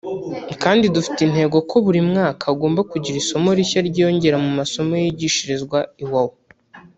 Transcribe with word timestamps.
kandi 0.63 0.85
dufite 0.95 1.19
intego 1.23 1.57
ko 1.69 1.75
buri 1.85 1.99
mwaka 2.09 2.43
hagomba 2.49 2.81
kugira 2.91 3.15
isomo 3.23 3.49
rishya 3.57 3.79
ryiyongera 3.87 4.37
mu 4.43 4.51
masomo 4.59 4.93
yigishirizwa 5.03 5.77
Iwawa 6.03 6.35